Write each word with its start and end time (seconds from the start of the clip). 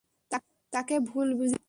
তাকে 0.73 0.95
ভুল 1.07 1.27
বুঝিস 1.35 1.51
না। 1.51 1.59